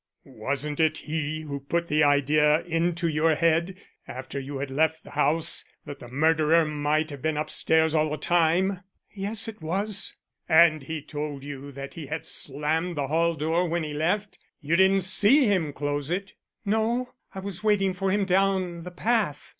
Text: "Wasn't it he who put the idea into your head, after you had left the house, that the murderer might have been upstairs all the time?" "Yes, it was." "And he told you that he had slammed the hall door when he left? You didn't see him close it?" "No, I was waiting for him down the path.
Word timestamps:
"Wasn't 0.25 0.79
it 0.79 0.97
he 0.97 1.41
who 1.41 1.59
put 1.59 1.85
the 1.87 2.03
idea 2.03 2.63
into 2.63 3.07
your 3.07 3.35
head, 3.35 3.77
after 4.07 4.39
you 4.39 4.57
had 4.57 4.71
left 4.71 5.03
the 5.03 5.11
house, 5.11 5.63
that 5.85 5.99
the 5.99 6.07
murderer 6.07 6.65
might 6.65 7.11
have 7.11 7.21
been 7.21 7.37
upstairs 7.37 7.93
all 7.93 8.09
the 8.09 8.17
time?" 8.17 8.81
"Yes, 9.13 9.47
it 9.47 9.61
was." 9.61 10.15
"And 10.49 10.81
he 10.81 11.03
told 11.03 11.43
you 11.43 11.71
that 11.73 11.93
he 11.93 12.07
had 12.07 12.25
slammed 12.25 12.97
the 12.97 13.09
hall 13.09 13.35
door 13.35 13.67
when 13.69 13.83
he 13.83 13.93
left? 13.93 14.39
You 14.59 14.75
didn't 14.75 15.01
see 15.01 15.45
him 15.45 15.71
close 15.71 16.09
it?" 16.09 16.33
"No, 16.65 17.13
I 17.35 17.37
was 17.39 17.63
waiting 17.63 17.93
for 17.93 18.09
him 18.09 18.25
down 18.25 18.81
the 18.81 18.89
path. 18.89 19.49